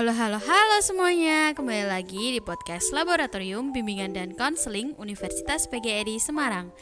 [0.00, 1.52] Halo halo halo semuanya.
[1.52, 6.72] Kembali lagi di podcast Laboratorium Bimbingan dan Konseling Universitas PGRI Semarang.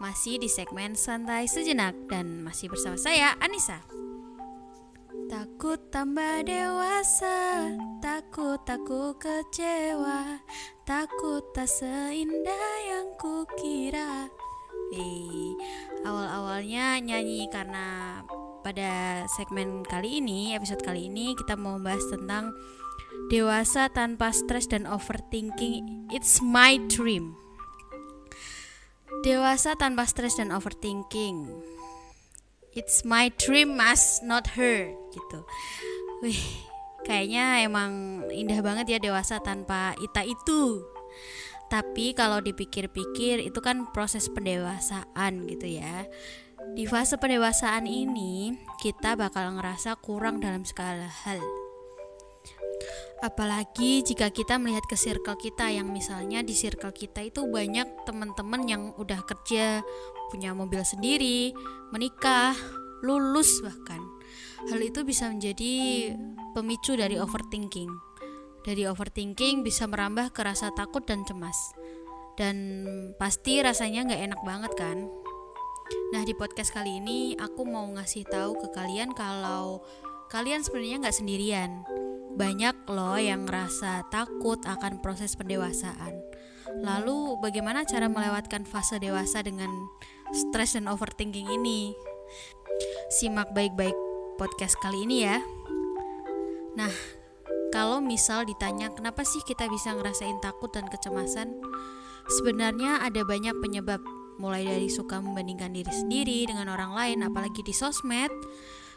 [0.00, 3.76] Masih di segmen Santai Sejenak Dan masih bersama saya Anissa.
[5.28, 10.40] Takut tambah dewasa Takut aku kecewa
[10.88, 14.32] Takut tak seindah yang kukira.
[16.08, 18.16] Awal-awalnya nyanyi karena
[18.62, 22.54] pada segmen kali ini, episode kali ini kita mau membahas tentang
[23.28, 26.08] dewasa tanpa stres dan overthinking.
[26.14, 27.34] It's my dream.
[29.26, 31.50] Dewasa tanpa stres dan overthinking.
[32.72, 35.44] It's my dream, mas, not her, gitu.
[36.24, 36.40] Wih,
[37.04, 40.80] kayaknya emang indah banget ya dewasa tanpa ita itu.
[41.68, 46.04] Tapi kalau dipikir-pikir itu kan proses pendewasaan gitu ya
[46.72, 51.42] di fase pendewasaan ini, kita bakal ngerasa kurang dalam segala hal.
[53.22, 58.66] Apalagi jika kita melihat ke circle kita yang misalnya di circle kita itu banyak teman-teman
[58.66, 59.86] yang udah kerja,
[60.34, 61.54] punya mobil sendiri,
[61.94, 62.58] menikah,
[63.06, 64.02] lulus bahkan.
[64.66, 65.74] Hal itu bisa menjadi
[66.54, 67.90] pemicu dari overthinking.
[68.62, 71.58] Dari overthinking bisa merambah ke rasa takut dan cemas.
[72.34, 72.56] Dan
[73.22, 75.21] pasti rasanya nggak enak banget kan?
[76.12, 79.82] Nah di podcast kali ini aku mau ngasih tahu ke kalian kalau
[80.28, 81.70] kalian sebenarnya nggak sendirian.
[82.32, 86.16] Banyak loh yang ngerasa takut akan proses pendewasaan.
[86.80, 89.68] Lalu bagaimana cara melewatkan fase dewasa dengan
[90.32, 91.92] stres dan overthinking ini?
[93.12, 93.96] Simak baik-baik
[94.40, 95.44] podcast kali ini ya.
[96.72, 96.92] Nah,
[97.68, 101.60] kalau misal ditanya kenapa sih kita bisa ngerasain takut dan kecemasan?
[102.40, 104.00] Sebenarnya ada banyak penyebab
[104.42, 108.34] mulai dari suka membandingkan diri sendiri dengan orang lain apalagi di sosmed.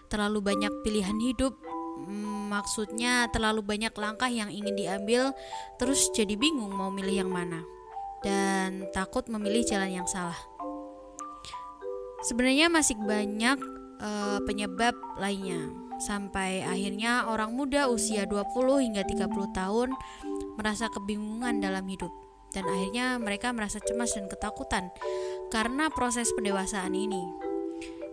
[0.09, 1.53] Terlalu banyak pilihan hidup
[2.01, 5.31] hmm, maksudnya terlalu banyak langkah yang ingin diambil
[5.77, 7.61] terus jadi bingung mau milih yang mana.
[8.25, 10.37] Dan takut memilih jalan yang salah.
[12.25, 13.61] Sebenarnya masih banyak
[14.01, 15.69] uh, penyebab lainnya.
[16.01, 18.49] Sampai akhirnya orang muda usia 20
[18.81, 19.89] hingga 30 tahun
[20.57, 22.09] merasa kebingungan dalam hidup.
[22.49, 24.87] Dan akhirnya mereka merasa cemas dan ketakutan
[25.53, 27.23] karena proses pendewasaan ini.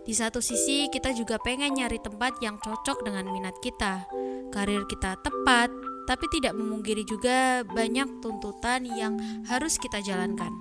[0.03, 4.03] Di satu sisi, kita juga pengen nyari tempat yang cocok dengan minat kita,
[4.51, 5.71] karir kita tepat,
[6.03, 9.15] tapi tidak memungkiri juga banyak tuntutan yang
[9.47, 10.51] harus kita jalankan.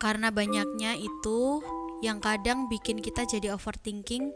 [0.00, 1.60] Karena banyaknya itu
[2.00, 4.32] yang kadang bikin kita jadi overthinking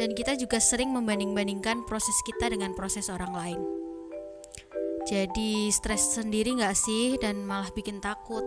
[0.00, 3.60] dan kita juga sering membanding-bandingkan proses kita dengan proses orang lain
[5.06, 8.42] jadi stres sendiri nggak sih dan malah bikin takut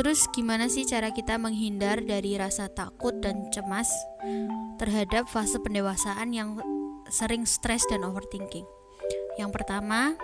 [0.00, 3.92] terus gimana sih cara kita menghindar dari rasa takut dan cemas
[4.80, 6.56] terhadap fase pendewasaan yang
[7.12, 8.64] sering stres dan overthinking?
[9.36, 10.16] Yang pertama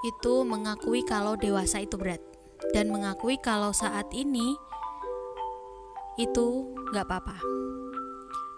[0.00, 2.24] itu mengakui kalau dewasa itu berat.
[2.72, 4.56] Dan mengakui kalau saat ini
[6.16, 7.36] itu nggak apa-apa.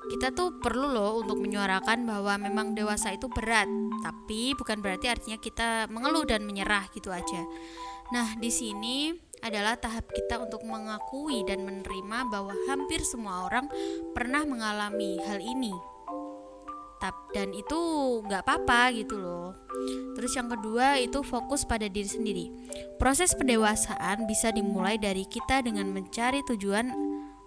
[0.07, 3.67] Kita tuh perlu loh untuk menyuarakan bahwa memang dewasa itu berat,
[4.07, 7.43] tapi bukan berarti artinya kita mengeluh dan menyerah gitu aja.
[8.15, 13.67] Nah, di sini adalah tahap kita untuk mengakui dan menerima bahwa hampir semua orang
[14.15, 15.75] pernah mengalami hal ini.
[17.35, 17.81] Dan itu
[18.23, 19.59] nggak apa-apa gitu loh.
[20.15, 22.47] Terus yang kedua itu fokus pada diri sendiri.
[23.01, 26.95] Proses pendewasaan bisa dimulai dari kita dengan mencari tujuan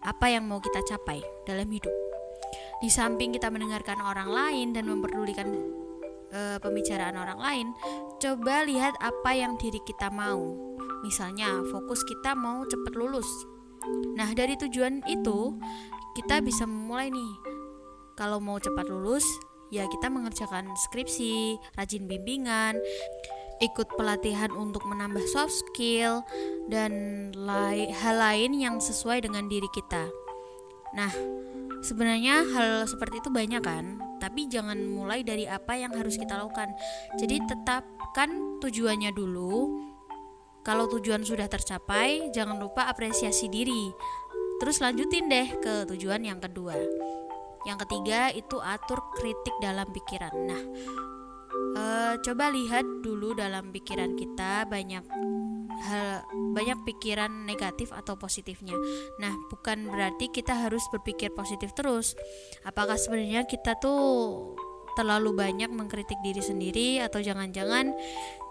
[0.03, 1.93] apa yang mau kita capai dalam hidup
[2.83, 5.47] di samping kita mendengarkan orang lain dan memperdulikan
[6.31, 7.67] e, pembicaraan orang lain,
[8.25, 10.57] coba lihat apa yang diri kita mau.
[11.05, 13.29] Misalnya, fokus kita mau cepat lulus.
[14.17, 15.53] Nah, dari tujuan itu,
[16.17, 17.33] kita bisa memulai nih.
[18.17, 19.21] Kalau mau cepat lulus,
[19.69, 22.81] ya kita mengerjakan skripsi, rajin bimbingan,
[23.61, 26.25] ikut pelatihan untuk menambah soft skill
[26.65, 27.29] dan
[27.93, 30.09] hal lain yang sesuai dengan diri kita.
[30.97, 31.13] Nah,
[31.83, 36.71] Sebenarnya hal seperti itu banyak kan, tapi jangan mulai dari apa yang harus kita lakukan.
[37.19, 39.83] Jadi tetapkan tujuannya dulu.
[40.65, 43.93] Kalau tujuan sudah tercapai, jangan lupa apresiasi diri.
[44.57, 46.73] Terus lanjutin deh ke tujuan yang kedua.
[47.69, 50.33] Yang ketiga itu atur kritik dalam pikiran.
[50.45, 50.63] Nah,
[51.77, 55.05] uh, coba lihat dulu dalam pikiran kita banyak
[56.55, 58.75] banyak pikiran negatif atau positifnya.
[59.19, 62.15] Nah, bukan berarti kita harus berpikir positif terus.
[62.67, 64.55] Apakah sebenarnya kita tuh
[64.95, 67.91] terlalu banyak mengkritik diri sendiri atau jangan-jangan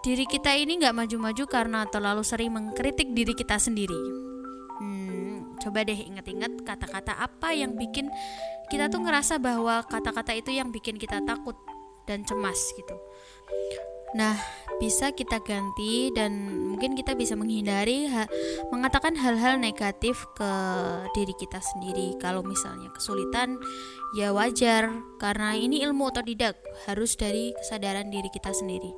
[0.05, 3.97] diri kita ini nggak maju-maju karena terlalu sering mengkritik diri kita sendiri.
[4.77, 8.13] Hmm, coba deh ingat-ingat kata-kata apa yang bikin
[8.69, 11.57] kita tuh ngerasa bahwa kata-kata itu yang bikin kita takut
[12.05, 12.93] dan cemas gitu.
[14.13, 14.37] Nah,
[14.75, 16.35] bisa kita ganti dan
[16.71, 18.27] mungkin kita bisa menghindari ha
[18.69, 20.51] mengatakan hal-hal negatif ke
[21.15, 22.19] diri kita sendiri.
[22.19, 23.55] Kalau misalnya kesulitan,
[24.19, 28.91] ya wajar karena ini ilmu atau tidak harus dari kesadaran diri kita sendiri.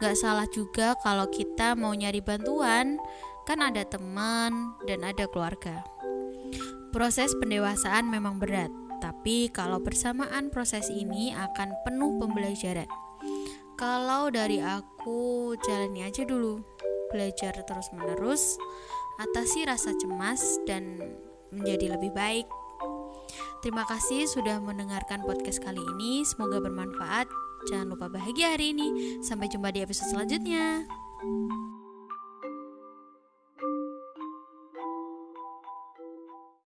[0.00, 2.96] Gak salah juga kalau kita mau nyari bantuan,
[3.44, 5.84] kan ada teman dan ada keluarga.
[6.90, 8.72] Proses pendewasaan memang berat,
[9.04, 13.09] tapi kalau bersamaan proses ini akan penuh pembelajaran.
[13.80, 16.60] Kalau dari aku, jalani aja dulu.
[17.08, 18.60] Belajar terus-menerus,
[19.16, 21.00] atasi rasa cemas dan
[21.48, 22.44] menjadi lebih baik.
[23.64, 26.28] Terima kasih sudah mendengarkan podcast kali ini.
[26.28, 27.32] Semoga bermanfaat.
[27.72, 29.16] Jangan lupa bahagia hari ini.
[29.24, 30.84] Sampai jumpa di episode selanjutnya.